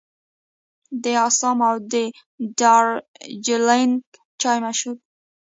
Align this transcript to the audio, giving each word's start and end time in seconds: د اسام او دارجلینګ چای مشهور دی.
د 1.03 1.05
اسام 1.27 1.57
او 1.69 1.75
دارجلینګ 2.59 3.93
چای 4.41 4.57
مشهور 4.65 4.95
دی. 4.99 5.03